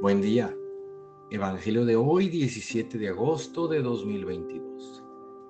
Buen 0.00 0.22
día. 0.22 0.56
Evangelio 1.28 1.84
de 1.84 1.96
hoy, 1.96 2.28
17 2.28 2.98
de 2.98 3.08
agosto 3.08 3.66
de 3.66 3.82
2022. 3.82 5.02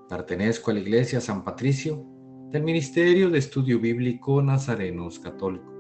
Pertenezco 0.08 0.70
a 0.70 0.74
la 0.74 0.80
Iglesia 0.80 1.20
San 1.20 1.44
Patricio 1.44 2.02
del 2.50 2.62
Ministerio 2.62 3.28
de 3.28 3.40
Estudio 3.40 3.78
Bíblico 3.78 4.40
Nazarenos 4.40 5.18
Católico. 5.18 5.70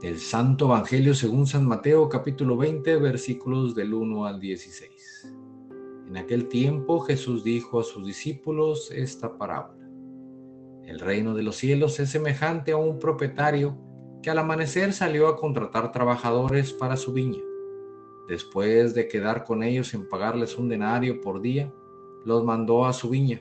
Del 0.00 0.18
Santo 0.18 0.64
Evangelio 0.68 1.12
según 1.12 1.46
San 1.46 1.68
Mateo 1.68 2.08
capítulo 2.08 2.56
20 2.56 2.96
versículos 2.96 3.74
del 3.74 3.92
1 3.92 4.24
al 4.24 4.40
16. 4.40 5.34
En 6.08 6.16
aquel 6.16 6.48
tiempo 6.48 7.00
Jesús 7.00 7.44
dijo 7.44 7.78
a 7.80 7.84
sus 7.84 8.06
discípulos 8.06 8.90
esta 8.90 9.36
parábola. 9.36 9.86
El 10.86 10.98
reino 10.98 11.34
de 11.34 11.42
los 11.42 11.56
cielos 11.56 12.00
es 12.00 12.08
semejante 12.08 12.72
a 12.72 12.78
un 12.78 12.98
propietario 12.98 13.76
que 14.22 14.30
al 14.30 14.38
amanecer 14.38 14.92
salió 14.92 15.28
a 15.28 15.36
contratar 15.36 15.92
trabajadores 15.92 16.72
para 16.72 16.96
su 16.96 17.12
viña. 17.12 17.40
Después 18.28 18.94
de 18.94 19.08
quedar 19.08 19.44
con 19.44 19.62
ellos 19.62 19.94
en 19.94 20.08
pagarles 20.08 20.58
un 20.58 20.68
denario 20.68 21.20
por 21.20 21.40
día, 21.40 21.72
los 22.24 22.44
mandó 22.44 22.84
a 22.84 22.92
su 22.92 23.10
viña. 23.10 23.40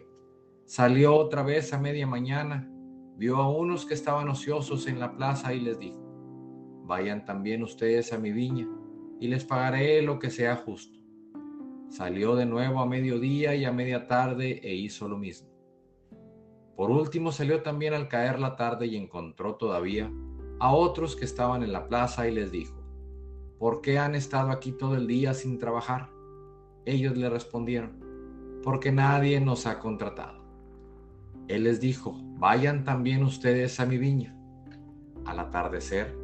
Salió 0.66 1.16
otra 1.16 1.44
vez 1.44 1.74
a 1.74 1.80
media 1.80 2.06
mañana, 2.06 2.70
vio 3.18 3.38
a 3.38 3.50
unos 3.50 3.86
que 3.86 3.96
estaban 3.96 4.30
ociosos 4.30 4.88
en 4.88 5.00
la 5.00 5.16
plaza 5.16 5.54
y 5.54 5.62
les 5.62 5.80
dijo, 5.80 6.00
vayan 6.86 7.26
también 7.26 7.64
ustedes 7.64 8.14
a 8.14 8.18
mi 8.18 8.32
viña 8.32 8.68
y 9.20 9.28
les 9.28 9.44
pagaré 9.44 10.02
lo 10.02 10.20
que 10.20 10.30
sea 10.30 10.56
justo. 10.56 11.00
Salió 11.90 12.36
de 12.36 12.46
nuevo 12.46 12.80
a 12.80 12.86
mediodía 12.86 13.56
y 13.56 13.66
a 13.66 13.72
media 13.72 14.08
tarde 14.08 14.60
e 14.64 14.76
hizo 14.76 15.08
lo 15.08 15.18
mismo. 15.18 15.50
Por 16.76 16.92
último 16.92 17.32
salió 17.32 17.64
también 17.64 17.94
al 17.94 18.08
caer 18.08 18.40
la 18.40 18.56
tarde 18.56 18.86
y 18.86 18.98
encontró 18.98 19.56
todavía 19.56 20.12
a 20.60 20.74
otros 20.74 21.16
que 21.16 21.26
estaban 21.26 21.64
en 21.64 21.72
la 21.72 21.88
plaza 21.88 22.28
y 22.28 22.34
les 22.34 22.52
dijo, 22.52 22.76
¿por 23.60 23.82
qué 23.82 24.00
han 24.00 24.16
estado 24.16 24.52
aquí 24.52 24.72
todo 24.72 24.96
el 24.96 25.08
día 25.08 25.34
sin 25.34 25.60
trabajar? 25.60 26.10
Ellos 26.86 27.18
le 27.18 27.30
respondieron, 27.30 28.00
porque 28.64 28.92
nadie 28.92 29.40
nos 29.40 29.66
ha 29.68 29.80
contratado. 29.80 30.44
Él 31.48 31.64
les 31.64 31.80
dijo, 31.80 32.18
vayan 32.38 32.84
también 32.84 33.24
ustedes 33.24 33.80
a 33.80 33.86
mi 33.86 33.98
viña. 33.98 34.36
Al 35.26 35.40
atardecer, 35.40 36.16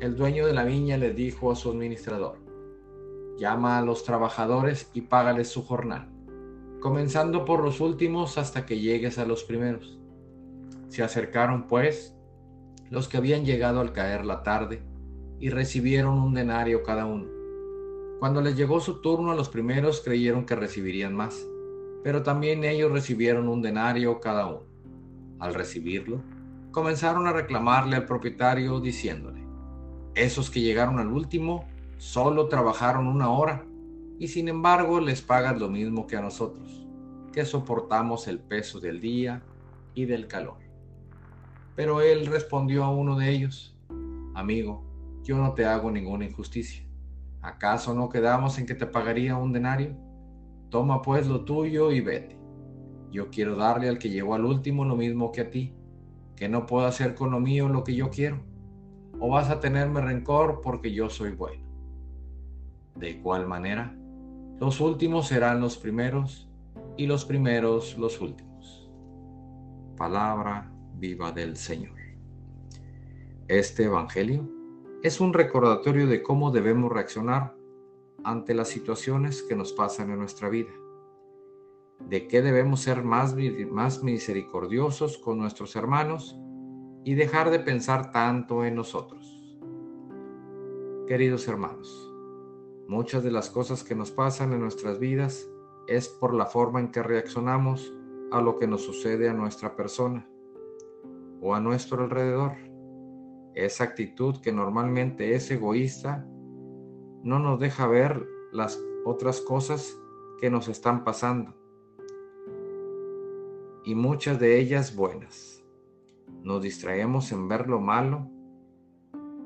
el 0.00 0.16
dueño 0.16 0.46
de 0.46 0.54
la 0.54 0.64
viña 0.64 0.96
les 0.96 1.14
dijo 1.14 1.52
a 1.52 1.56
su 1.56 1.70
administrador, 1.70 2.38
llama 3.38 3.78
a 3.78 3.82
los 3.82 4.04
trabajadores 4.04 4.90
y 4.94 5.02
págales 5.02 5.48
su 5.48 5.64
jornal, 5.64 6.08
comenzando 6.80 7.44
por 7.44 7.62
los 7.62 7.80
últimos 7.80 8.38
hasta 8.38 8.64
que 8.64 8.80
llegues 8.80 9.18
a 9.18 9.26
los 9.26 9.44
primeros. 9.44 9.98
Se 10.88 11.02
acercaron 11.02 11.66
pues 11.68 12.16
los 12.90 13.08
que 13.08 13.16
habían 13.16 13.44
llegado 13.44 13.80
al 13.80 13.92
caer 13.92 14.26
la 14.26 14.42
tarde 14.42 14.82
y 15.38 15.48
recibieron 15.48 16.18
un 16.18 16.34
denario 16.34 16.82
cada 16.82 17.06
uno. 17.06 17.26
Cuando 18.18 18.42
les 18.42 18.56
llegó 18.56 18.80
su 18.80 19.00
turno 19.00 19.30
a 19.30 19.36
los 19.36 19.48
primeros 19.48 20.00
creyeron 20.00 20.44
que 20.44 20.56
recibirían 20.56 21.14
más, 21.14 21.46
pero 22.02 22.22
también 22.22 22.64
ellos 22.64 22.92
recibieron 22.92 23.48
un 23.48 23.62
denario 23.62 24.20
cada 24.20 24.46
uno. 24.46 24.64
Al 25.38 25.54
recibirlo, 25.54 26.20
comenzaron 26.70 27.26
a 27.26 27.32
reclamarle 27.32 27.96
al 27.96 28.06
propietario 28.06 28.80
diciéndole, 28.80 29.40
esos 30.14 30.50
que 30.50 30.60
llegaron 30.60 30.98
al 30.98 31.08
último 31.08 31.64
solo 31.96 32.48
trabajaron 32.48 33.06
una 33.06 33.30
hora 33.30 33.64
y 34.18 34.28
sin 34.28 34.48
embargo 34.48 35.00
les 35.00 35.22
pagas 35.22 35.58
lo 35.58 35.68
mismo 35.68 36.06
que 36.06 36.16
a 36.16 36.20
nosotros, 36.20 36.86
que 37.32 37.44
soportamos 37.44 38.26
el 38.28 38.40
peso 38.40 38.80
del 38.80 39.00
día 39.00 39.42
y 39.94 40.04
del 40.04 40.26
calor. 40.26 40.69
Pero 41.76 42.00
él 42.00 42.26
respondió 42.26 42.84
a 42.84 42.90
uno 42.90 43.16
de 43.16 43.30
ellos, 43.30 43.76
Amigo, 44.34 44.84
yo 45.24 45.36
no 45.36 45.52
te 45.54 45.66
hago 45.66 45.90
ninguna 45.90 46.24
injusticia. 46.24 46.84
¿Acaso 47.42 47.94
no 47.94 48.08
quedamos 48.08 48.58
en 48.58 48.66
que 48.66 48.74
te 48.74 48.86
pagaría 48.86 49.36
un 49.36 49.52
denario? 49.52 49.94
Toma 50.70 51.02
pues 51.02 51.26
lo 51.26 51.44
tuyo 51.44 51.90
y 51.90 52.00
vete. 52.00 52.38
Yo 53.10 53.28
quiero 53.28 53.56
darle 53.56 53.88
al 53.88 53.98
que 53.98 54.08
llegó 54.08 54.34
al 54.34 54.44
último 54.44 54.84
lo 54.84 54.94
mismo 54.94 55.32
que 55.32 55.40
a 55.40 55.50
ti, 55.50 55.74
que 56.36 56.48
no 56.48 56.64
puedo 56.64 56.86
hacer 56.86 57.14
con 57.14 57.32
lo 57.32 57.40
mío 57.40 57.68
lo 57.68 57.82
que 57.82 57.94
yo 57.94 58.08
quiero. 58.08 58.38
O 59.18 59.30
vas 59.30 59.50
a 59.50 59.60
tenerme 59.60 60.00
rencor 60.00 60.60
porque 60.62 60.92
yo 60.92 61.10
soy 61.10 61.32
bueno. 61.32 61.64
De 62.94 63.10
igual 63.10 63.46
manera, 63.46 63.94
los 64.60 64.80
últimos 64.80 65.26
serán 65.26 65.60
los 65.60 65.76
primeros 65.76 66.48
y 66.96 67.06
los 67.06 67.24
primeros 67.24 67.98
los 67.98 68.20
últimos. 68.20 68.90
Palabra 69.96 70.72
viva 71.00 71.32
del 71.32 71.56
Señor. 71.56 71.96
Este 73.48 73.84
Evangelio 73.84 74.48
es 75.02 75.20
un 75.20 75.32
recordatorio 75.32 76.06
de 76.06 76.22
cómo 76.22 76.50
debemos 76.50 76.92
reaccionar 76.92 77.56
ante 78.22 78.54
las 78.54 78.68
situaciones 78.68 79.42
que 79.42 79.56
nos 79.56 79.72
pasan 79.72 80.10
en 80.10 80.18
nuestra 80.18 80.50
vida, 80.50 80.70
de 82.06 82.28
que 82.28 82.42
debemos 82.42 82.80
ser 82.80 83.02
más, 83.02 83.34
más 83.70 84.02
misericordiosos 84.02 85.16
con 85.16 85.38
nuestros 85.38 85.74
hermanos 85.74 86.38
y 87.02 87.14
dejar 87.14 87.50
de 87.50 87.60
pensar 87.60 88.12
tanto 88.12 88.64
en 88.64 88.74
nosotros. 88.74 89.26
Queridos 91.08 91.48
hermanos, 91.48 92.12
muchas 92.86 93.24
de 93.24 93.30
las 93.30 93.48
cosas 93.48 93.82
que 93.82 93.94
nos 93.94 94.10
pasan 94.10 94.52
en 94.52 94.60
nuestras 94.60 94.98
vidas 94.98 95.48
es 95.88 96.08
por 96.08 96.34
la 96.34 96.44
forma 96.44 96.78
en 96.78 96.92
que 96.92 97.02
reaccionamos 97.02 97.92
a 98.30 98.42
lo 98.42 98.58
que 98.58 98.66
nos 98.66 98.82
sucede 98.82 99.28
a 99.28 99.32
nuestra 99.32 99.74
persona 99.74 100.30
o 101.40 101.54
a 101.54 101.60
nuestro 101.60 102.04
alrededor. 102.04 102.52
Esa 103.54 103.84
actitud 103.84 104.40
que 104.40 104.52
normalmente 104.52 105.34
es 105.34 105.50
egoísta 105.50 106.26
no 107.22 107.38
nos 107.38 107.58
deja 107.60 107.86
ver 107.86 108.26
las 108.52 108.80
otras 109.04 109.40
cosas 109.40 109.98
que 110.40 110.50
nos 110.50 110.68
están 110.68 111.04
pasando 111.04 111.60
y 113.84 113.94
muchas 113.94 114.38
de 114.38 114.58
ellas 114.58 114.94
buenas. 114.94 115.64
Nos 116.42 116.62
distraemos 116.62 117.32
en 117.32 117.48
ver 117.48 117.68
lo 117.68 117.80
malo, 117.80 118.30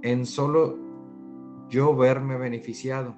en 0.02 0.26
solo 0.26 0.78
yo 1.68 1.96
verme 1.96 2.36
beneficiado, 2.36 3.16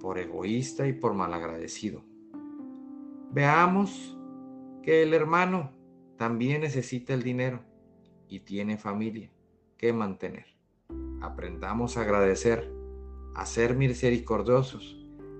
por 0.00 0.18
egoísta 0.18 0.86
y 0.86 0.92
por 0.92 1.14
malagradecido. 1.14 2.02
Veamos 3.32 4.18
que 4.82 5.02
el 5.02 5.14
hermano 5.14 5.70
también 6.18 6.62
necesita 6.62 7.14
el 7.14 7.22
dinero 7.22 7.60
y 8.28 8.40
tiene 8.40 8.76
familia 8.76 9.30
que 9.78 9.92
mantener. 9.92 10.46
Aprendamos 11.22 11.96
a 11.96 12.02
agradecer, 12.02 12.70
a 13.36 13.46
ser 13.46 13.76
misericordiosos 13.76 14.98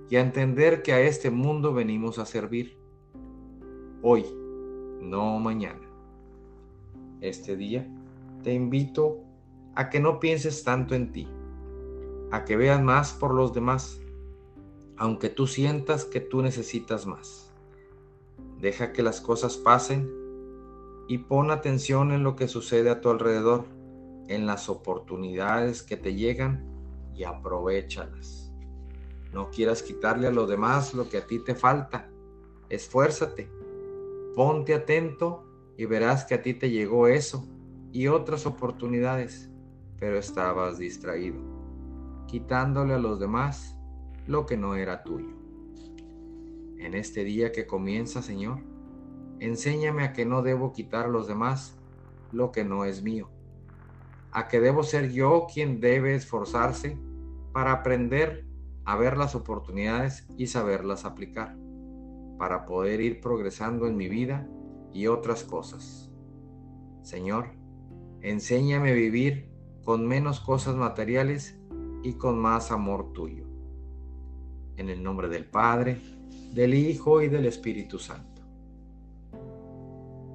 y 0.09 0.15
a 0.15 0.21
entender 0.21 0.81
que 0.81 0.93
a 0.93 1.01
este 1.01 1.29
mundo 1.31 1.73
venimos 1.73 2.17
a 2.17 2.25
servir. 2.25 2.77
Hoy, 4.01 4.25
no 5.01 5.37
mañana. 5.39 5.85
Este 7.19 7.57
día 7.57 7.85
te 8.41 8.53
invito 8.53 9.19
a 9.75 9.89
que 9.89 9.99
no 9.99 10.21
pienses 10.21 10.63
tanto 10.63 10.95
en 10.95 11.11
ti, 11.11 11.27
a 12.31 12.45
que 12.45 12.55
veas 12.55 12.81
más 12.81 13.11
por 13.11 13.33
los 13.33 13.53
demás, 13.53 14.01
aunque 14.95 15.27
tú 15.27 15.45
sientas 15.45 16.05
que 16.05 16.21
tú 16.21 16.41
necesitas 16.41 17.05
más. 17.05 17.53
Deja 18.61 18.93
que 18.93 19.03
las 19.03 19.19
cosas 19.19 19.57
pasen 19.57 20.18
y 21.09 21.17
pon 21.17 21.49
atención 21.49 22.11
en 22.11 22.23
lo 22.23 22.35
que 22.35 22.47
sucede 22.47 22.91
a 22.91 23.01
tu 23.01 23.09
alrededor, 23.09 23.65
en 24.27 24.45
las 24.45 24.69
oportunidades 24.69 25.81
que 25.81 25.97
te 25.97 26.13
llegan 26.13 26.63
y 27.15 27.23
aprovechalas. 27.23 28.53
No 29.33 29.49
quieras 29.49 29.81
quitarle 29.81 30.27
a 30.27 30.31
los 30.31 30.47
demás 30.47 30.93
lo 30.93 31.09
que 31.09 31.17
a 31.17 31.25
ti 31.25 31.39
te 31.43 31.55
falta. 31.55 32.11
Esfuérzate, 32.69 33.49
ponte 34.35 34.75
atento 34.75 35.43
y 35.77 35.85
verás 35.85 36.25
que 36.25 36.35
a 36.35 36.43
ti 36.43 36.53
te 36.53 36.69
llegó 36.69 37.07
eso 37.07 37.47
y 37.91 38.05
otras 38.05 38.45
oportunidades, 38.45 39.49
pero 39.97 40.19
estabas 40.19 40.77
distraído, 40.77 41.41
quitándole 42.27 42.93
a 42.93 42.99
los 42.99 43.19
demás 43.19 43.75
lo 44.27 44.45
que 44.45 44.57
no 44.57 44.75
era 44.75 45.01
tuyo. 45.01 45.35
En 46.77 46.93
este 46.93 47.23
día 47.23 47.51
que 47.51 47.65
comienza, 47.65 48.21
Señor, 48.21 48.59
Enséñame 49.39 50.03
a 50.03 50.13
que 50.13 50.25
no 50.25 50.41
debo 50.41 50.73
quitar 50.73 51.05
a 51.05 51.09
los 51.09 51.27
demás 51.27 51.77
lo 52.31 52.51
que 52.51 52.65
no 52.65 52.85
es 52.85 53.01
mío, 53.01 53.29
a 54.31 54.47
que 54.47 54.59
debo 54.59 54.83
ser 54.83 55.11
yo 55.11 55.47
quien 55.51 55.79
debe 55.79 56.15
esforzarse 56.15 56.97
para 57.53 57.71
aprender 57.71 58.45
a 58.85 58.95
ver 58.95 59.17
las 59.17 59.35
oportunidades 59.35 60.27
y 60.37 60.47
saberlas 60.47 61.05
aplicar, 61.05 61.55
para 62.37 62.65
poder 62.65 63.01
ir 63.01 63.21
progresando 63.21 63.87
en 63.87 63.95
mi 63.95 64.09
vida 64.09 64.47
y 64.93 65.07
otras 65.07 65.43
cosas. 65.43 66.11
Señor, 67.03 67.51
enséñame 68.21 68.91
a 68.91 68.95
vivir 68.95 69.49
con 69.83 70.07
menos 70.07 70.39
cosas 70.39 70.75
materiales 70.75 71.57
y 72.03 72.13
con 72.13 72.39
más 72.39 72.71
amor 72.71 73.13
tuyo. 73.13 73.45
En 74.75 74.89
el 74.89 75.01
nombre 75.01 75.29
del 75.29 75.45
Padre, 75.45 76.01
del 76.53 76.73
Hijo 76.73 77.21
y 77.21 77.29
del 77.29 77.45
Espíritu 77.45 77.99
Santo. 77.99 78.38